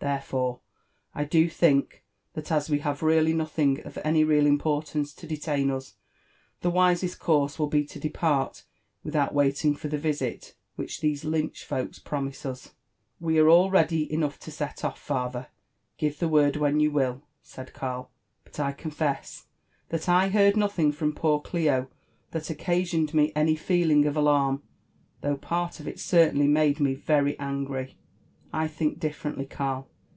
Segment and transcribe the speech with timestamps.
[0.00, 0.60] Therefore,
[1.12, 5.72] I do think, that as we have really nothing of any real importance to detain
[5.72, 5.96] us,
[6.60, 8.62] the wisest course will be to depart
[9.02, 13.48] without waiting for the visit which these Lynch folks pro mise us." '* We are
[13.48, 15.48] all ready enough to set off, father,
[15.96, 19.46] give the word when you will," said Karl;*' but I confess
[19.88, 21.88] that I heard nothing from poor good Clio
[22.30, 24.62] that occasioned me any feeling of alarm,
[25.22, 27.94] though part of it certainly made mo very angry."
[28.50, 29.90] ^" I think differently, Karl.